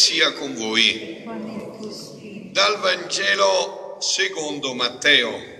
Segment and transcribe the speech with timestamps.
[0.00, 1.22] sia con voi.
[2.52, 5.58] Dal Vangelo secondo Matteo.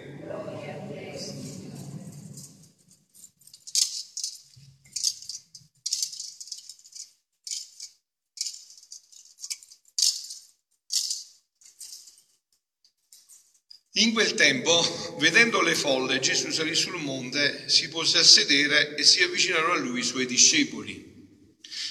[13.94, 19.04] In quel tempo, vedendo le folle, Gesù salì sul monte, si pose a sedere e
[19.04, 21.09] si avvicinarono a lui i suoi discepoli.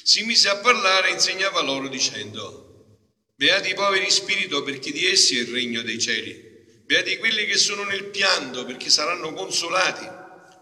[0.09, 2.97] Si mise a parlare e insegnava loro dicendo,
[3.35, 6.65] Beati i poveri spirito perché di essi è il regno dei cieli.
[6.83, 10.09] Beati quelli che sono nel pianto perché saranno consolati.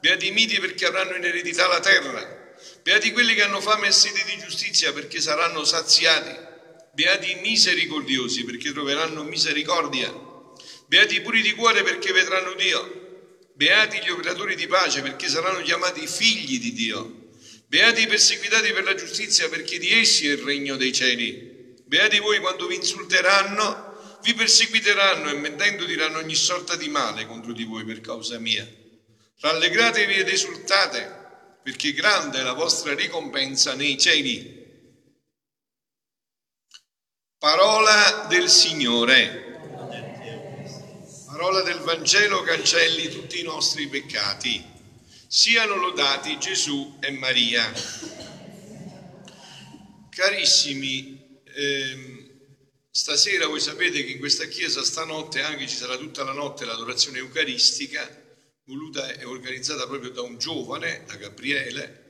[0.02, 2.56] Beati i miti perché avranno in eredità la terra.
[2.84, 6.36] Beati quelli che hanno fame e sede di giustizia perché saranno saziati.
[6.92, 10.14] Beati i misericordiosi perché troveranno misericordia.
[10.88, 13.38] Beati i puri di cuore perché vedranno Dio.
[13.54, 17.27] Beati gli operatori di pace perché saranno chiamati figli di Dio.
[17.68, 21.76] Beati i perseguitati per la giustizia perché di essi è il regno dei cieli.
[21.86, 27.52] Beati voi quando vi insulteranno, vi perseguiteranno e mentendo diranno ogni sorta di male contro
[27.54, 28.68] di voi per causa mia.
[29.40, 31.26] Rallegratevi ed esultate
[31.62, 34.66] perché grande è la vostra ricompensa nei cieli.
[37.38, 39.48] Parola del Signore
[41.38, 44.77] parola del Vangelo cancelli tutti i nostri peccati.
[45.30, 47.70] Siano lodati Gesù e Maria.
[50.10, 52.30] Carissimi, ehm,
[52.90, 57.18] stasera voi sapete che in questa chiesa stanotte anche ci sarà tutta la notte l'adorazione
[57.18, 58.10] eucaristica,
[58.64, 62.06] voluta e organizzata proprio da un giovane, da Gabriele,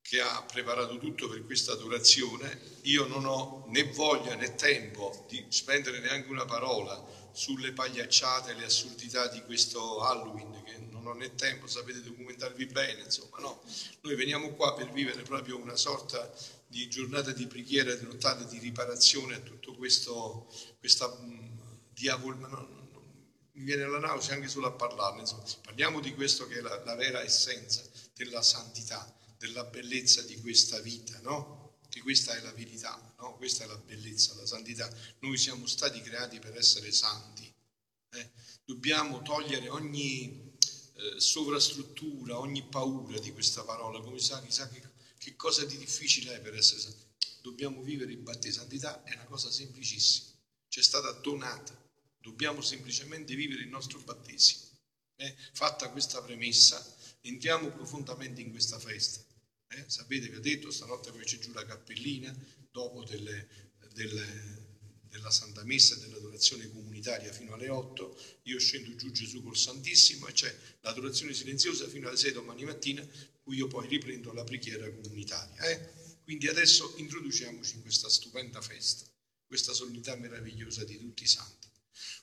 [0.00, 2.78] che ha preparato tutto per questa adorazione.
[2.84, 8.64] Io non ho né voglia né tempo di spendere neanche una parola sulle pagliacciate, le
[8.64, 13.62] assurdità di questo Halloween, che non né tempo, sapete documentarvi bene, insomma, no.
[14.00, 16.32] Noi veniamo qua per vivere proprio una sorta
[16.66, 21.14] di giornata di preghiera, di nottata di riparazione a tutto questo, questa
[21.92, 22.82] diavolo, no, no,
[23.52, 25.44] mi viene la nausea anche solo a parlarne, insomma.
[25.62, 27.82] parliamo di questo che è la, la vera essenza
[28.14, 31.78] della santità, della bellezza di questa vita, no?
[31.88, 33.36] che questa è la verità, no?
[33.36, 34.90] questa è la bellezza, la santità.
[35.18, 37.52] Noi siamo stati creati per essere santi.
[38.12, 38.30] Eh?
[38.64, 40.51] Dobbiamo togliere ogni
[41.02, 44.80] eh, sovrastruttura, ogni paura di questa parola, come sa, chissà che,
[45.18, 47.04] che cosa di difficile è per essere santi.
[47.40, 48.62] Dobbiamo vivere il battesimo.
[48.62, 50.30] Santità è una cosa semplicissima,
[50.68, 51.76] ci è stata donata.
[52.20, 54.62] Dobbiamo semplicemente vivere il nostro battesimo.
[55.16, 55.34] Eh?
[55.52, 59.24] Fatta questa premessa, entriamo profondamente in questa festa.
[59.68, 59.84] Eh?
[59.88, 62.32] Sapete, vi ho detto, stanotte poi c'è giù la cappellina,
[62.70, 63.48] dopo delle,
[63.92, 64.71] delle,
[65.12, 70.26] della Santa Messa e dell'adorazione comunitaria fino alle 8, io scendo giù Gesù col Santissimo
[70.26, 73.06] e c'è l'adorazione silenziosa fino alle 6 domani mattina,
[73.42, 75.62] cui io poi riprendo la preghiera comunitaria.
[75.64, 75.92] Eh?
[76.24, 79.04] Quindi adesso introduciamoci in questa stupenda festa,
[79.46, 81.68] questa solennità meravigliosa di tutti i santi.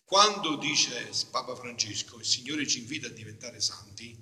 [0.04, 4.18] Quando dice Papa Francesco, il Signore ci invita a diventare santi,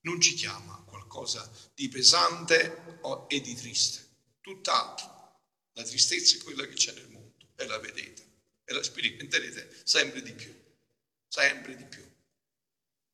[0.00, 2.98] non ci chiama qualcosa di pesante
[3.28, 4.08] e di triste,
[4.40, 5.14] tutt'altro.
[5.74, 7.15] La tristezza è quella che c'è nel mondo
[7.56, 8.24] e la vedete
[8.64, 10.54] e la sperimenterete sempre di più,
[11.28, 12.04] sempre di più.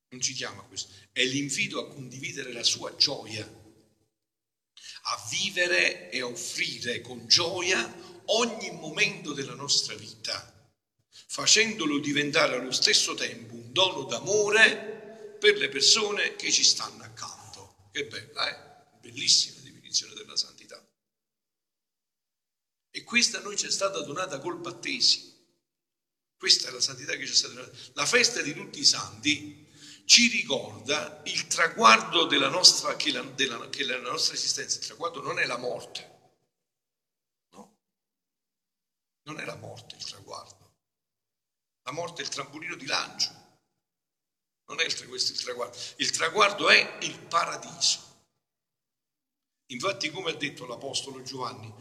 [0.08, 3.44] Non ci chiama questo, è l'invito a condividere la sua gioia,
[5.04, 10.70] a vivere e offrire con gioia ogni momento della nostra vita,
[11.08, 17.88] facendolo diventare allo stesso tempo un dono d'amore per le persone che ci stanno accanto.
[17.90, 18.98] Che bella, eh?
[19.00, 20.61] Bellissima definizione della santità.
[22.92, 25.30] E questa noi ci è stata donata col battesimo.
[26.36, 27.76] Questa è la santità che ci è stata donata.
[27.94, 29.66] La festa di tutti i santi
[30.04, 35.20] ci ricorda il traguardo della nostra, che, la, della, che la nostra esistenza, il traguardo
[35.20, 36.20] non è la morte.
[37.50, 37.76] No?
[39.22, 40.74] Non è la morte il traguardo.
[41.82, 43.42] La morte è il trampolino di lancio
[44.72, 45.76] non è questo il traguardo.
[45.96, 48.10] Il traguardo è il paradiso.
[49.66, 51.72] Infatti, come ha detto l'Apostolo Giovanni,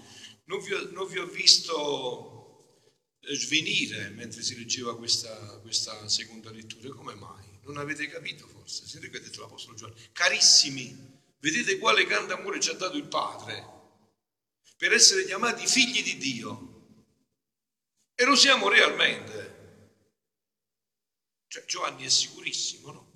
[0.52, 2.82] non vi ho, non vi ho visto
[3.22, 6.94] eh, svenire mentre si leggeva questa, questa, seconda lettura.
[6.94, 7.46] Come mai?
[7.64, 8.86] Non avete capito forse?
[8.86, 10.02] Sentite che ha detto l'Apostolo Giovanni.
[10.12, 13.80] Carissimi, vedete quale grande amore ci ha dato il Padre
[14.76, 16.68] per essere chiamati figli di Dio.
[18.14, 19.50] E lo siamo realmente.
[21.48, 23.11] Cioè, Giovanni è sicurissimo, no?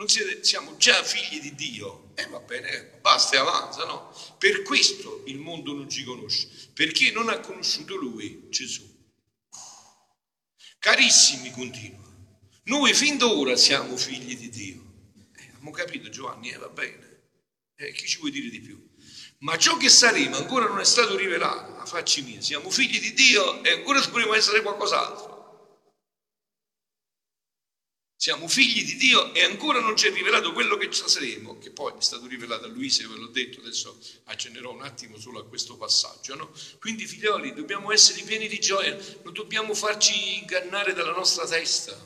[0.00, 2.12] Non siete, siamo già figli di Dio.
[2.14, 4.10] E eh, va bene, basta e avanza, no?
[4.38, 8.82] Per questo il mondo non ci conosce, perché non ha conosciuto Lui, Gesù.
[10.78, 12.10] Carissimi, continua,
[12.64, 14.82] noi fin d'ora siamo figli di Dio.
[15.36, 17.24] Eh, abbiamo capito Giovanni, eh, va bene.
[17.76, 18.82] Eh, chi ci vuoi dire di più?
[19.40, 21.76] Ma ciò che saremo ancora non è stato rivelato.
[21.76, 25.29] A facci mia, siamo figli di Dio e ancora dovremo essere qualcos'altro.
[28.20, 31.94] Siamo figli di Dio e ancora non ci è rivelato quello che saremo, che poi
[31.96, 35.78] è stato rivelato a Luisa, ve l'ho detto, adesso accennerò un attimo solo a questo
[35.78, 36.34] passaggio.
[36.34, 36.52] No?
[36.80, 41.98] Quindi figlioli, dobbiamo essere pieni di gioia, non dobbiamo farci ingannare dalla nostra testa.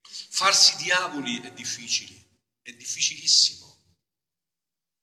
[0.00, 2.14] Farsi diavoli è difficile,
[2.62, 3.80] è difficilissimo,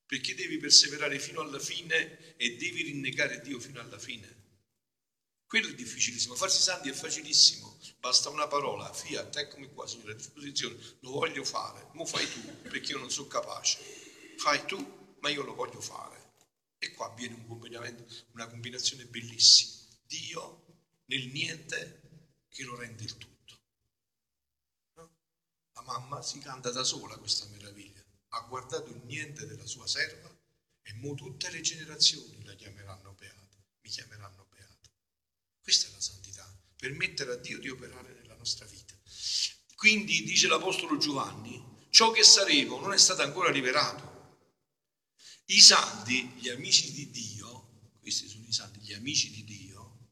[0.07, 4.38] perché devi perseverare fino alla fine e devi rinnegare Dio fino alla fine.
[5.49, 10.15] Quello è difficilissimo, farsi santi è facilissimo Basta una parola, fiat, eccomi qua, Signore, a
[10.15, 13.79] disposizione, lo voglio fare, mo fai tu, perché io non sono capace.
[14.37, 16.35] Fai tu, ma io lo voglio fare.
[16.77, 19.85] E qua avviene un una combinazione bellissima.
[20.05, 20.65] Dio
[21.05, 23.61] nel niente che lo rende il tutto.
[24.93, 25.17] No?
[25.73, 28.01] La mamma si canta da sola questa meraviglia.
[28.29, 30.29] Ha guardato il niente della sua serva
[30.83, 34.48] e mo tutte le generazioni la chiameranno beata, mi chiameranno beata.
[35.69, 38.99] Questa è la santità permettere a Dio di operare nella nostra vita.
[39.75, 44.39] Quindi dice l'Apostolo Giovanni, ciò che saremo non è stato ancora rivelato.
[45.45, 50.09] I santi, gli amici di Dio, questi sono i santi, gli amici di Dio,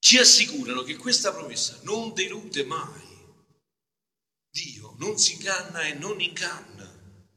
[0.00, 3.06] ci assicurano che questa promessa non delude mai.
[4.50, 7.30] Dio non si inganna e non inganna.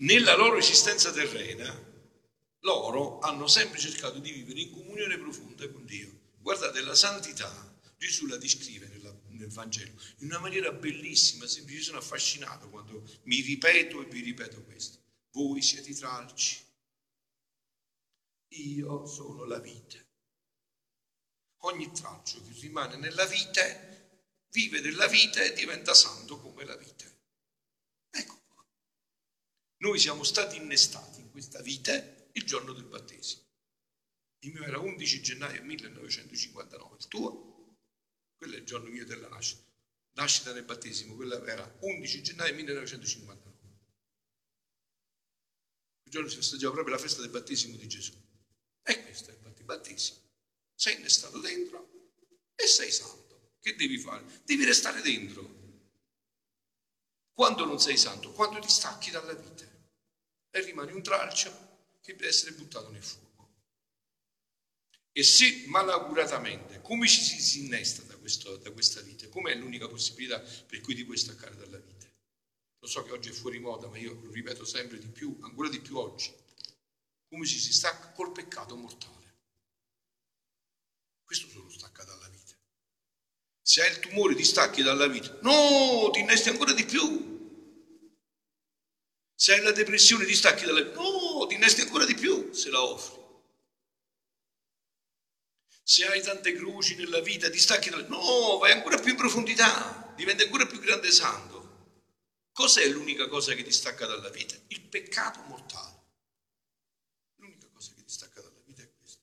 [0.00, 1.88] Nella loro esistenza terrena
[2.60, 6.18] loro hanno sempre cercato di vivere in comunione profonda con Dio.
[6.38, 11.98] Guardate, la santità, Gesù la descrive nella, nel Vangelo in una maniera bellissima, semplice, sono
[11.98, 14.98] affascinato quando mi ripeto e vi ripeto questo.
[15.32, 16.64] Voi siete i tralci,
[18.48, 20.08] io sono la vite.
[21.64, 23.88] Ogni tralcio che rimane nella vite
[24.50, 27.18] vive della vita e diventa santo come la vite.
[28.10, 28.64] Ecco qua.
[29.78, 33.42] Noi siamo stati innestati in questa vite il giorno del battesimo.
[34.40, 37.76] Il mio era 11 gennaio 1959, il tuo?
[38.36, 39.62] Quello è il giorno mio della nascita.
[40.12, 43.58] Nascita nel battesimo, quella era 11 gennaio 1959.
[46.04, 48.12] Il giorno si festeggiava proprio la festa del battesimo di Gesù.
[48.82, 50.18] E questo è il battesimo.
[50.74, 52.14] Sei innestato dentro
[52.54, 53.56] e sei santo.
[53.60, 54.24] Che devi fare?
[54.44, 55.58] Devi restare dentro.
[57.32, 58.32] Quando non sei santo?
[58.32, 59.68] Quando ti stacchi dalla vita
[60.50, 61.69] e rimani un tralcio
[62.00, 63.28] che deve essere buttato nel fuoco.
[65.12, 69.28] E se malauguratamente, come ci si innesta da, questo, da questa vita?
[69.28, 72.06] Com'è l'unica possibilità per cui ti puoi staccare dalla vita?
[72.78, 75.68] Lo so che oggi è fuori moda, ma io lo ripeto sempre di più, ancora
[75.68, 76.32] di più oggi.
[77.28, 79.18] Come ci si stacca col peccato mortale.
[81.24, 82.56] Questo solo stacca dalla vita.
[83.60, 85.38] Se hai il tumore ti stacchi dalla vita.
[85.42, 87.38] No, ti innesti ancora di più.
[89.34, 90.94] Se hai la depressione ti stacchi dalla vita.
[90.94, 93.18] No, ti innesti ancora di più se la offri.
[95.82, 98.06] Se hai tante croci nella vita ti stacchi vita.
[98.08, 101.58] No, vai ancora più in profondità, diventi ancora più grande santo.
[102.52, 104.56] Cos'è l'unica cosa che ti stacca dalla vita?
[104.68, 105.98] Il peccato mortale.
[107.36, 109.22] L'unica cosa che ti stacca dalla vita è questa.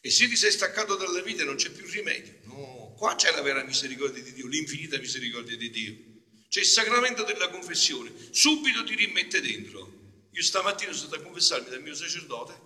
[0.00, 2.40] E se ti sei staccato dalla vita non c'è più rimedio.
[2.44, 6.12] No, qua c'è la vera misericordia di Dio, l'infinita misericordia di Dio
[6.54, 10.03] c'è il sacramento della confessione, subito ti rimette dentro.
[10.34, 12.60] Io stamattina sono stato a confessarmi dal mio sacerdote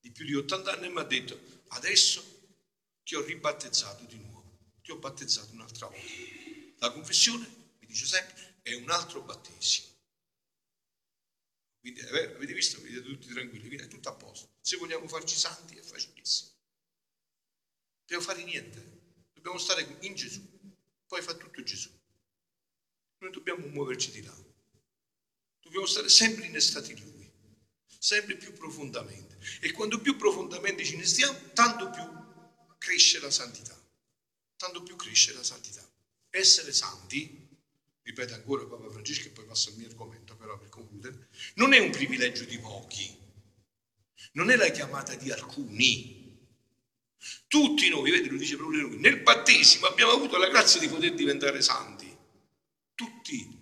[0.00, 2.24] di più di 80 anni e mi ha detto adesso
[3.04, 6.12] ti ho ribattezzato di nuovo, ti ho battezzato un'altra volta.
[6.78, 7.46] La confessione,
[7.78, 9.86] mi dice sempre, è un altro battesimo.
[11.78, 14.56] Quindi eh, avete visto, vedete tutti tranquilli, quindi è tutto a posto.
[14.60, 16.50] Se vogliamo farci santi è facilissimo.
[16.50, 20.42] Non dobbiamo fare niente, dobbiamo stare in Gesù,
[21.06, 21.90] poi fa tutto Gesù.
[23.18, 24.50] Noi dobbiamo muoverci di là.
[25.72, 27.32] Dobbiamo stare sempre innestati in Lui,
[27.98, 29.38] sempre più profondamente.
[29.62, 33.74] E quando più profondamente ci innestiamo, tanto più cresce la santità.
[34.58, 35.82] Tanto più cresce la santità.
[36.28, 37.48] Essere santi,
[38.02, 41.78] ripeto ancora Papa Francesco e poi passo al mio argomento però per concludere, non è
[41.78, 43.16] un privilegio di pochi,
[44.32, 46.20] non è la chiamata di alcuni.
[47.46, 51.14] Tutti noi, vedi, lo dice proprio lui, nel battesimo abbiamo avuto la grazia di poter
[51.14, 52.14] diventare santi.
[52.94, 53.60] Tutti.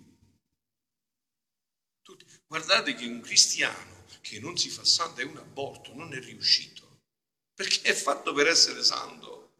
[2.01, 2.40] Tutti.
[2.51, 6.99] Guardate che un cristiano che non si fa santo è un aborto, non è riuscito,
[7.53, 9.53] perché è fatto per essere santo.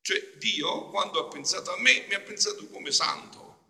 [0.00, 3.66] Cioè Dio quando ha pensato a me mi ha pensato come santo.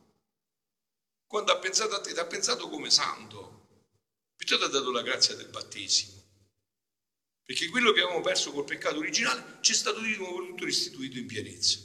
[1.26, 3.66] Quando ha pensato a te ti ha pensato come santo.
[4.36, 6.22] Perciò ti ha dato la grazia del battesimo.
[7.42, 11.18] Perché quello che avevamo perso col peccato originale ci è stato di nuovo tutto restituito
[11.18, 11.80] in pienezza.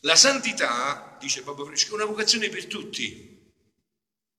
[0.00, 3.33] La santità, dice Papa Francesco, è una vocazione per tutti.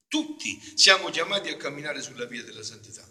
[0.08, 3.06] Tutti siamo chiamati a camminare sulla via della santità.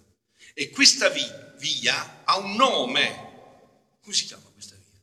[0.55, 3.33] E questa via ha un nome.
[4.01, 5.03] Come si chiama questa via?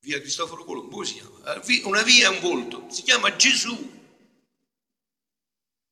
[0.00, 1.60] Via Cristoforo Colombo, si chiama?
[1.84, 3.96] Una via è un volto, si chiama Gesù.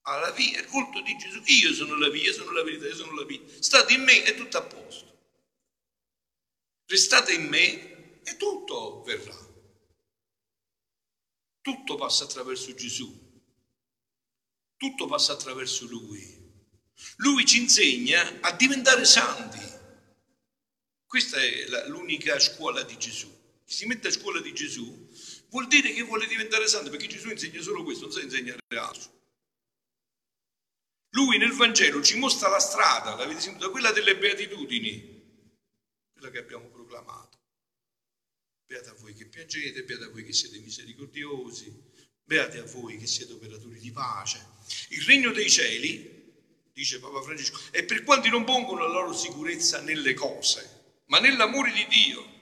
[0.03, 1.43] Alla via, il volto di Gesù.
[1.47, 3.41] Io sono la via, sono la verità, io sono la via.
[3.59, 5.05] State in me e tutto a posto.
[6.87, 9.37] Restate in me e tutto verrà.
[11.61, 13.26] Tutto passa attraverso Gesù.
[14.77, 16.45] Tutto passa attraverso Lui.
[17.17, 19.59] Lui ci insegna a diventare santi.
[21.07, 23.33] Questa è l'unica scuola di Gesù.
[23.65, 25.09] Chi si mette a scuola di Gesù
[25.51, 29.15] vuol dire che vuole diventare santo, perché Gesù insegna solo questo, non sa insegnare altro.
[31.11, 35.51] Lui nel Vangelo ci mostra la strada, l'avete sentito, quella delle beatitudini,
[36.13, 37.39] quella che abbiamo proclamato.
[38.67, 41.93] Beata voi che piangete, beata voi che siete misericordiosi,
[42.27, 44.45] beati a voi che siete operatori di pace.
[44.89, 46.33] Il regno dei cieli,
[46.73, 51.73] dice Papa Francesco, è per quanti non pongono la loro sicurezza nelle cose, ma nell'amore
[51.73, 52.35] di Dio.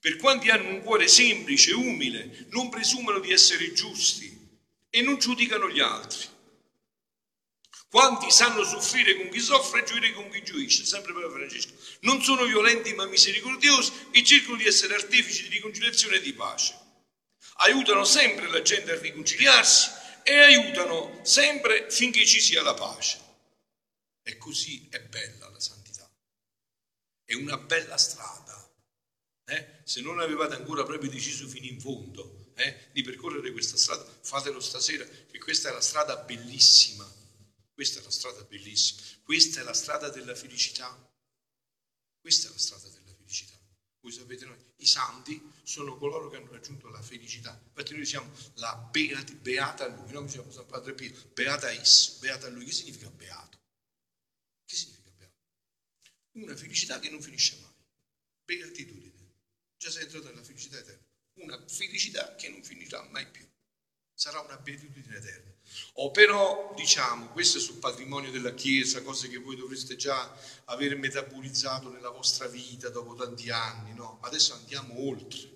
[0.00, 4.58] Per quanti hanno un cuore semplice, umile, non presumono di essere giusti
[4.90, 6.32] e non giudicano gli altri.
[7.88, 11.72] Quanti sanno soffrire con chi soffre e gioire con chi gioisce, sempre Papa Francesco.
[12.00, 16.83] Non sono violenti ma misericordiosi e cercano di essere artefici di riconciliazione e di pace.
[17.58, 19.90] Aiutano sempre la gente a riconciliarsi
[20.22, 23.20] e aiutano sempre finché ci sia la pace.
[24.22, 26.10] E così è bella la santità.
[27.24, 28.52] È una bella strada.
[29.46, 29.80] Eh?
[29.84, 34.60] Se non avevate ancora proprio deciso fino in fondo eh, di percorrere questa strada, fatelo
[34.60, 37.22] stasera, che questa è la strada bellissima
[37.74, 40.96] questa è la strada bellissima, questa è la strada della felicità.
[42.20, 43.58] Questa è la strada della felicità.
[44.04, 47.58] Voi sapete noi, i santi sono coloro che hanno raggiunto la felicità.
[47.68, 52.48] Infatti noi siamo la beata, beata lui, noi siamo San Padre Pio, beata is, beata
[52.48, 52.66] lui.
[52.66, 53.58] Che significa beato?
[54.66, 55.38] Che significa beato?
[56.32, 57.72] Una felicità che non finisce mai.
[58.44, 59.36] Beatitudine.
[59.78, 61.06] Già sei entrato nella felicità eterna.
[61.36, 63.48] Una felicità che non finirà mai più.
[64.14, 65.52] Sarà una beatitudine eterna.
[65.94, 70.96] O però, diciamo, questo è sul patrimonio della Chiesa, cose che voi dovreste già aver
[70.96, 74.18] metabolizzato nella vostra vita dopo tanti anni, no?
[74.22, 75.48] Adesso andiamo oltre,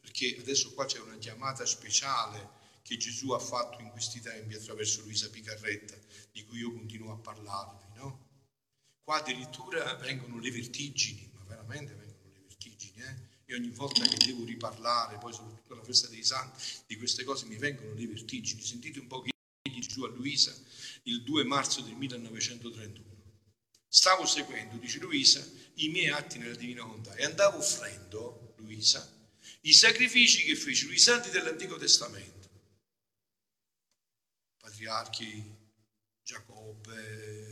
[0.00, 5.02] perché adesso qua c'è una chiamata speciale che Gesù ha fatto in questi tempi attraverso
[5.02, 5.96] Luisa Picarretta,
[6.32, 8.28] di cui io continuo a parlarvi, no?
[9.02, 13.31] Qua addirittura vengono le vertigini, ma veramente vengono le vertigini, eh?
[13.52, 17.44] E ogni volta che devo riparlare, poi soprattutto alla festa dei santi, di queste cose
[17.44, 18.62] mi vengono le vertigini.
[18.62, 19.30] Sentite un po' che
[19.92, 20.56] giù a Luisa
[21.02, 23.10] il 2 marzo del 1931.
[23.86, 29.06] Stavo seguendo, dice Luisa, i miei atti nella Divina Volontà e andavo offrendo, Luisa,
[29.62, 32.48] i sacrifici che fecero i santi dell'Antico Testamento.
[34.56, 35.44] Patriarchi,
[36.22, 37.51] Giacobbe,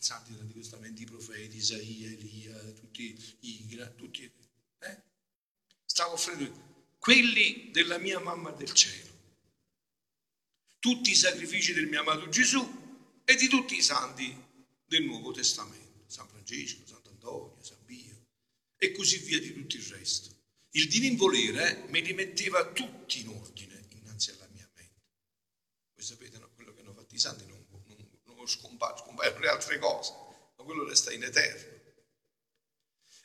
[0.00, 3.66] tutto, tutti i santi dell'Antico Testamento, i profeti, Isaia, Elia, tutti i
[3.96, 4.32] tutti,
[4.78, 5.02] eh?
[5.84, 9.10] Stavo offrendo quelli della mia mamma del cielo
[10.80, 14.34] tutti i sacrifici del mio amato Gesù e di tutti i santi
[14.86, 18.26] del Nuovo Testamento, San Francesco, Sant'Antonio, San Pio
[18.76, 20.34] e così via di tutto il resto.
[20.70, 25.02] Il divin volere me li metteva tutti in ordine innanzi alla mia mente.
[25.94, 27.44] Voi sapete, no, quello che hanno fatto i santi
[28.40, 30.12] non scompare, scompaiono le altre cose,
[30.56, 31.78] ma quello resta in eterno.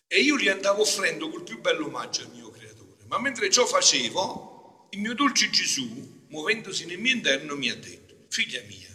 [0.08, 3.06] E io gli andavo offrendo col più bello omaggio al mio creatore.
[3.06, 8.26] Ma mentre ciò facevo, il mio dolce Gesù muovendosi nel mio interno, mi ha detto,
[8.30, 8.92] figlia mia,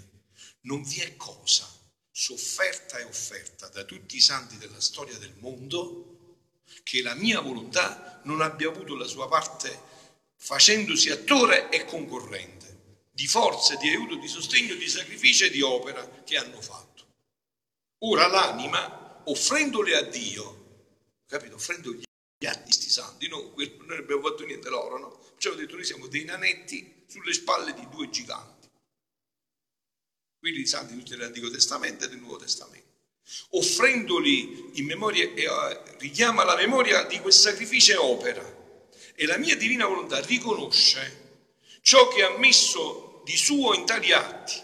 [0.62, 1.68] non vi è cosa
[2.12, 8.20] sofferta e offerta da tutti i santi della storia del mondo che la mia volontà
[8.24, 9.88] non abbia avuto la sua parte
[10.36, 12.59] facendosi attore e concorrente
[13.20, 17.04] di forza, di aiuto, di sostegno, di sacrificio e di opera che hanno fatto.
[17.98, 20.86] Ora l'anima, offrendole a Dio,
[21.26, 25.20] capito, offrendo gli atti santi, no, non abbiamo fatto niente loro, no?
[25.36, 28.68] Cioè ho detto noi siamo dei nanetti sulle spalle di due giganti.
[30.38, 32.88] Quindi i santi tutti dell'Antico Testamento e del Nuovo Testamento.
[33.50, 38.58] Offrendoli in memoria, eh, richiama la memoria di quel sacrificio e opera.
[39.14, 41.48] E la mia divina volontà riconosce
[41.82, 44.60] ciò che ha messo di suo in tali atti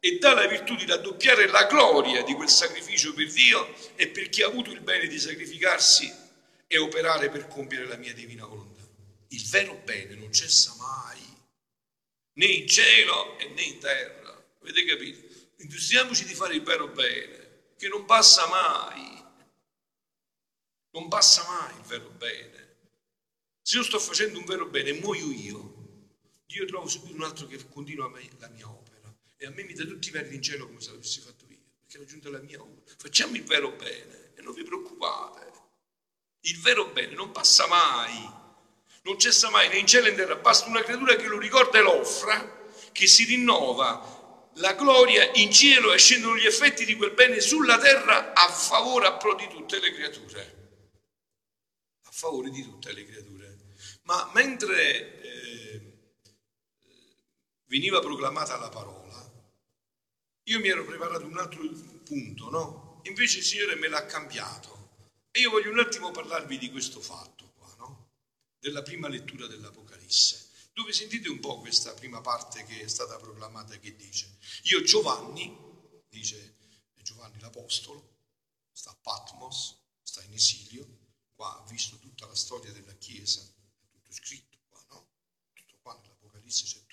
[0.00, 4.30] e dà la virtù di raddoppiare la gloria di quel sacrificio per Dio e per
[4.30, 6.10] chi ha avuto il bene di sacrificarsi
[6.66, 8.80] e operare per compiere la mia divina volontà.
[9.28, 11.22] Il vero bene non cessa mai
[12.32, 14.42] né in cielo né in terra.
[14.62, 15.34] Avete capito?
[15.58, 19.24] Industriamoci di fare il vero bene, che non passa mai.
[20.92, 22.76] Non passa mai il vero bene.
[23.60, 25.75] Se io sto facendo un vero bene muoio io,
[26.46, 29.84] Dio trova subito un altro che continua la mia opera e a me mi dà
[29.84, 32.60] tutti i verdi in cielo come se l'avessi fatto io, perché è raggiunta la mia
[32.62, 32.94] opera.
[32.96, 35.52] Facciamo il vero bene e non vi preoccupate.
[36.40, 38.30] Il vero bene non passa mai,
[39.02, 41.78] non cessa mai né in cielo né in terra, basta una creatura che lo ricorda
[41.78, 46.94] e lo offra, che si rinnova la gloria in cielo e scendono gli effetti di
[46.94, 50.54] quel bene sulla terra a favore a pro di tutte le creature.
[52.04, 53.58] A favore di tutte le creature.
[54.02, 55.95] Ma mentre eh,
[57.66, 59.04] veniva proclamata la parola,
[60.44, 61.62] io mi ero preparato un altro
[62.04, 63.00] punto, no?
[63.04, 64.74] Invece il Signore me l'ha cambiato.
[65.30, 68.10] E io voglio un attimo parlarvi di questo fatto qua, no?
[68.58, 70.46] Della prima lettura dell'Apocalisse
[70.76, 75.56] dove sentite un po' questa prima parte che è stata proclamata che dice, io Giovanni,
[76.06, 76.54] dice
[76.96, 78.18] Giovanni l'Apostolo,
[78.72, 80.86] sta a Patmos, sta in esilio,
[81.34, 85.08] qua ha visto tutta la storia della Chiesa, è tutto scritto qua, no?
[85.54, 86.85] Tutto qua nell'Apocalisse c'è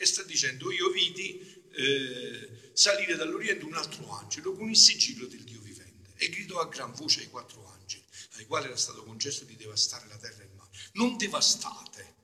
[0.00, 5.44] e sta dicendo, io vidi eh, salire dall'Oriente un altro angelo con il sigillo del
[5.44, 8.02] Dio vivente e gridò a gran voce ai quattro angeli,
[8.36, 10.70] ai quali era stato concesso di devastare la terra e il mare.
[10.92, 12.14] Non devastate,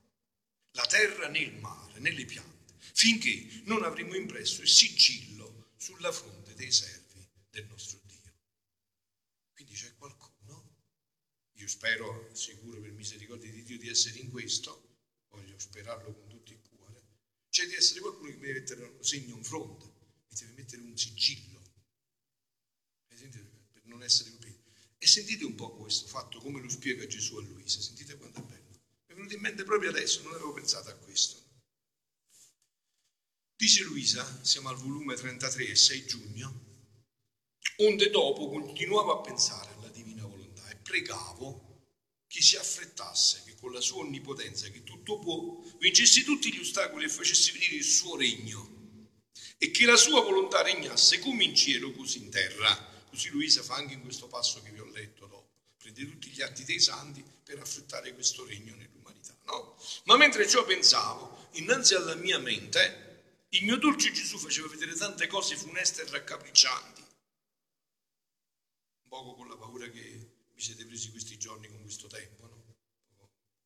[0.71, 6.13] la terra né il mare né le piante, finché non avremo impresso il sigillo sulla
[6.13, 8.33] fronte dei servi del nostro Dio.
[9.53, 10.79] Quindi c'è qualcuno,
[11.57, 14.97] io spero, sicuro per misericordia di Dio di essere in questo,
[15.29, 16.26] voglio sperarlo con
[17.57, 20.83] c'è di essere qualcuno che mi deve mettere un segno in fronte, mi deve mettere
[20.83, 21.63] un sigillo,
[23.09, 24.71] per non essere colpito.
[24.99, 28.43] E sentite un po' questo fatto, come lo spiega Gesù a Luisa, sentite quanto è
[28.43, 28.67] bello
[29.07, 31.45] venuto in mente proprio adesso, non avevo pensato a questo.
[33.57, 36.65] Dice Luisa, siamo al volume 33, 6 giugno,
[37.77, 41.76] onde dopo continuavo a pensare alla divina volontà e pregavo
[42.29, 47.05] che si affrettasse, che con la sua onnipotenza, che tutto può, vincesse tutti gli ostacoli
[47.05, 48.75] e facesse venire il suo regno
[49.59, 52.95] e che la sua volontà regnasse come in cielo così in terra.
[53.09, 55.49] Così Luisa fa anche in questo passo che vi ho letto dopo.
[55.79, 58.91] Prende tutti gli atti dei santi per affrettare questo regno nel
[59.47, 59.77] no?
[60.05, 65.27] Ma mentre ciò pensavo, innanzi alla mia mente, il mio dolce Gesù faceva vedere tante
[65.27, 67.05] cose funeste e raccapriccianti.
[69.03, 72.65] Un poco con la paura che vi siete presi questi giorni con questo tempo, no?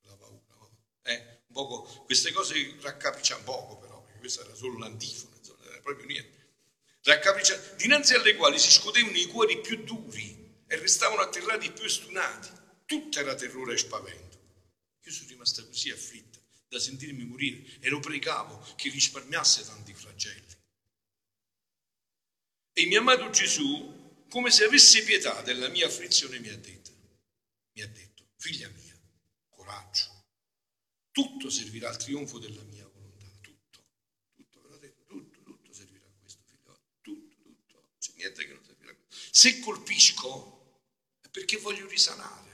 [0.02, 0.76] La paura, no?
[1.02, 1.42] Eh?
[1.46, 6.06] Un poco, queste cose raccapricciano poco però, perché questa era solo l'antifona, insomma, era proprio
[6.06, 6.38] niente.
[7.02, 12.50] Raccapriccianti, dinanzi alle quali si scotevano i cuori più duri e restavano atterrati più stunati.
[12.84, 14.38] Tutto era terrore e spavento.
[15.02, 20.58] Io sono rimasta così afflitta da sentirmi morire e lo pregavo che risparmiasse tanti flagelli.
[22.72, 23.99] E mio amato Gesù,
[24.30, 26.90] come se avesse pietà della mia afflizione, mi ha detto,
[27.72, 28.98] mi ha detto, figlia mia,
[29.48, 30.24] coraggio,
[31.10, 33.84] tutto servirà al trionfo della mia volontà, tutto,
[34.34, 38.52] tutto, ve l'ho detto, tutto, tutto servirà a questo figlio, tutto, tutto, c'è niente che
[38.52, 39.28] non servirà a questo.
[39.32, 40.84] Se colpisco
[41.20, 42.48] è perché voglio risanare.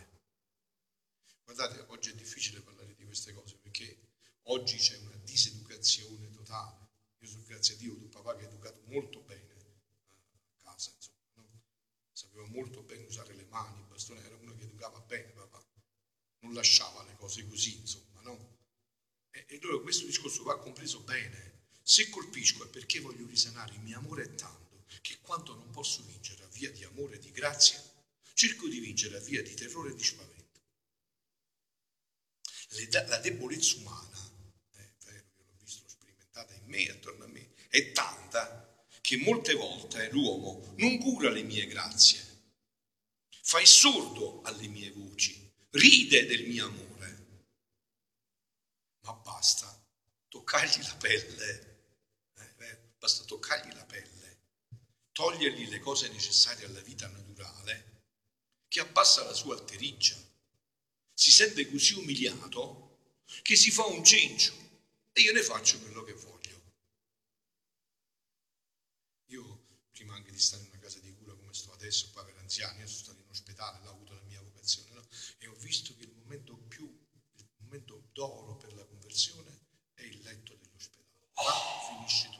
[1.44, 4.08] Guardate, oggi è difficile parlare di queste cose perché
[4.44, 6.88] oggi c'è una diseducazione totale.
[7.18, 10.90] Io sono grazie a Dio ho un papà che ha educato molto bene a casa,
[10.94, 11.62] insomma, no?
[12.12, 15.64] sapeva molto bene usare le mani, il bastone era uno che educava bene papà,
[16.40, 18.58] non lasciava le cose così, insomma, no?
[19.30, 21.54] E, e allora questo discorso va compreso bene.
[21.96, 26.02] Se colpisco è perché voglio risanare, il mio amore è tanto che quando non posso
[26.02, 27.82] vincere a via di amore e di grazia,
[28.34, 30.60] cerco di vincere a via di terrore e di spavento.
[33.08, 34.30] La debolezza umana,
[34.72, 39.54] è vero, io l'ho visto, sperimentata in me, attorno a me, è tanta che molte
[39.54, 42.20] volte l'uomo non cura le mie grazie,
[43.40, 47.46] fa il sordo alle mie voci, ride del mio amore,
[49.00, 49.82] ma basta
[50.28, 51.75] toccargli la pelle, eh,
[53.06, 54.38] basta toccargli la pelle,
[55.12, 58.02] togliergli le cose necessarie alla vita naturale,
[58.66, 60.16] che abbassa la sua alterigia
[61.14, 64.52] si sente così umiliato che si fa un cencio
[65.12, 66.62] e io ne faccio quello che voglio.
[69.26, 72.36] Io, prima anche di stare in una casa di cura come sto adesso, qua per
[72.38, 75.06] anziani, io sono stato in ospedale, là ho avuto la mia vocazione, no?
[75.38, 76.84] e ho visto che il momento più,
[77.36, 79.60] il momento d'oro per la conversione
[79.94, 81.30] è il letto dell'ospedale.
[81.34, 82.35] Là finisce tutto.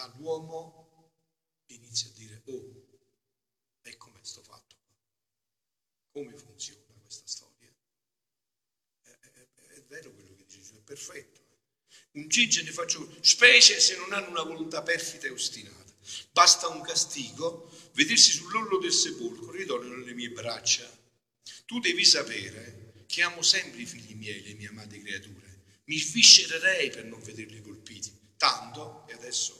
[0.00, 1.12] Là l'uomo
[1.66, 2.88] inizia a dire, oh,
[3.82, 4.76] e come sto fatto?
[6.10, 6.80] Come funziona?
[7.02, 7.68] questa storia.
[9.02, 11.40] È, è, è vero quello che dice è perfetto.
[12.12, 15.92] Un ginge ne faccio, specie se non hanno una volontà perfida e ostinata.
[16.30, 20.88] Basta un castigo, vedersi sull'orlo del sepolcro, ritornano le mie braccia.
[21.66, 25.48] Tu devi sapere che amo sempre i figli miei, le mie amate creature.
[25.84, 28.18] mi sviscererei per non vederli colpiti.
[28.36, 29.59] Tanto, e adesso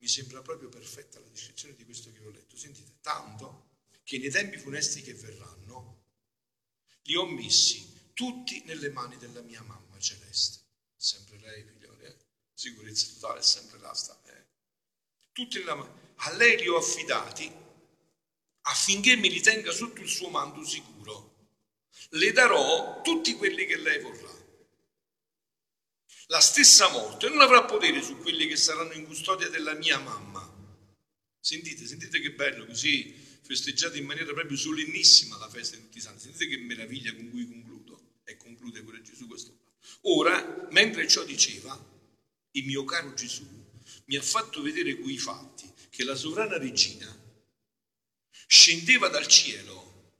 [0.00, 3.68] mi sembra proprio perfetta la descrizione di questo che ho letto, sentite, tanto
[4.02, 6.04] che nei tempi funesti che verranno
[7.02, 10.58] li ho messi tutti nelle mani della mia mamma celeste.
[10.96, 12.16] Sempre lei, figlioli, eh?
[12.52, 14.20] sicurezza totale, sempre là sta.
[14.26, 14.44] Eh?
[15.32, 15.98] Tutti nella mano.
[16.16, 17.50] A lei li ho affidati
[18.62, 21.28] affinché mi li tenga sotto il suo manto sicuro.
[22.10, 24.38] Le darò tutti quelli che lei vorrà.
[26.30, 30.48] La stessa morte non avrà potere su quelli che saranno in custodia della mia mamma.
[31.40, 33.12] Sentite, sentite che bello così
[33.42, 36.20] festeggiate in maniera proprio solennissima la festa di tutti i santi.
[36.20, 38.18] Sentite che meraviglia con cui concludo.
[38.22, 39.58] E conclude pure Gesù questo.
[40.02, 41.76] Ora, mentre ciò diceva,
[42.52, 43.44] il mio caro Gesù
[44.04, 47.12] mi ha fatto vedere quei fatti che la sovrana regina
[48.46, 50.12] scendeva dal cielo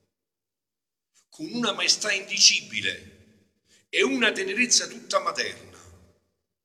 [1.28, 3.46] con una maestà indicibile
[3.88, 5.68] e una tenerezza tutta materna.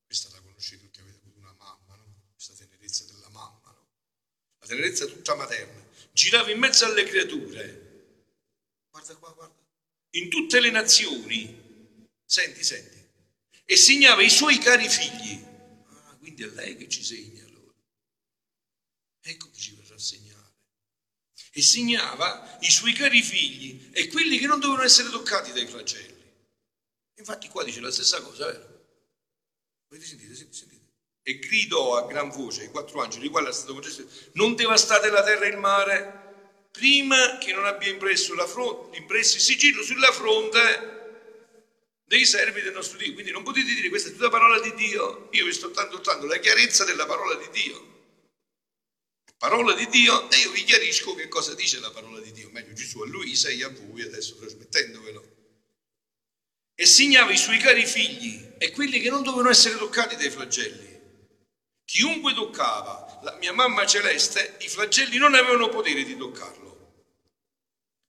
[0.05, 2.15] Questa la conoscete tutti, avete avuto una mamma, no?
[2.31, 3.87] Questa tenerezza della mamma, no?
[4.65, 5.85] La tenerezza tutta materna.
[6.11, 7.83] Girava in mezzo alle creature.
[8.89, 9.55] Guarda qua, guarda.
[10.11, 12.07] In tutte le nazioni.
[12.25, 13.03] Senti, senti.
[13.63, 15.39] E segnava i suoi cari figli.
[15.87, 17.73] Ah, quindi è lei che ci segna allora.
[19.21, 20.35] Ecco chi ci verrà a segnare
[21.57, 26.33] e segnava i suoi cari figli e quelli che non dovevano essere toccati dai flagelli.
[27.15, 28.73] Infatti qua dice la stessa cosa, vero?
[29.87, 30.35] Sentito?
[30.35, 30.74] Sentite, sentite.
[31.27, 35.23] E gridò a gran voce ai quattro angeli, quale è stato concesso, non devastate la
[35.23, 40.11] terra e il mare, prima che non abbia impresso, la fronte, impresso il sigillo sulla
[40.11, 40.93] fronte
[42.05, 43.13] dei servi del nostro Dio.
[43.13, 45.29] Quindi non potete dire questa è tutta parola di Dio.
[45.31, 47.93] Io vi sto tanto dando la chiarezza della parola di Dio
[49.37, 52.49] parola di Dio e io vi chiarisco che cosa dice la parola di Dio.
[52.51, 55.33] Meglio Gesù a Luisa e a voi, adesso trasmettendovelo.
[56.73, 60.94] E segnava i suoi cari figli e quelli che non dovevano essere toccati dai flagelli.
[61.85, 66.63] Chiunque toccava la mia mamma celeste, i flagelli non avevano potere di toccarlo.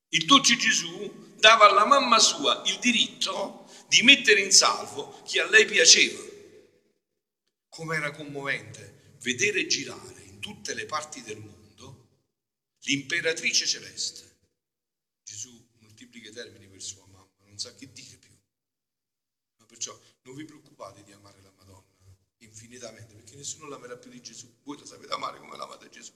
[0.09, 5.49] Il dolce Gesù dava alla mamma sua il diritto di mettere in salvo chi a
[5.49, 6.23] lei piaceva.
[7.69, 11.57] Com'era commovente vedere girare tutte le parti del mondo
[12.85, 14.37] l'imperatrice celeste.
[15.23, 18.35] Gesù moltiplica i termini per sua mamma, non sa che dire più.
[19.59, 21.85] Ma perciò non vi preoccupate di amare la Madonna
[22.39, 24.53] infinitamente, nessuno l'amerà più di Gesù.
[24.65, 26.13] Voi lo sapete amare come l'amate Gesù.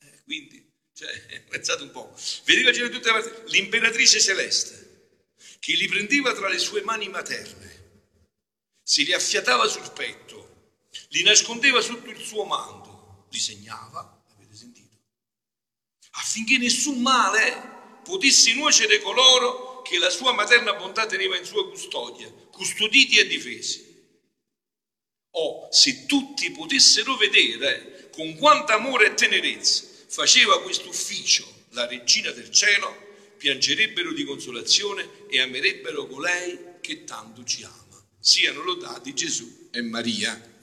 [0.00, 2.14] Eh, quindi, cioè, pensate un po'.
[2.44, 7.74] Vedeva girare tutte le parti l'imperatrice celeste, che li prendeva tra le sue mani materne,
[8.82, 14.96] si li affiatava sul petto, li nascondeva sotto il suo manto disegnava, avete sentito,
[16.12, 22.30] affinché nessun male potesse nuocere coloro che la sua materna bontà teneva in sua custodia,
[22.50, 23.85] custoditi e difesi.
[25.38, 32.30] O se tutti potessero vedere con quanto amore e tenerezza faceva questo ufficio la regina
[32.30, 38.02] del cielo, piangerebbero di consolazione e amerebbero colei che tanto ci ama.
[38.18, 40.55] Siano lodati Gesù e Maria.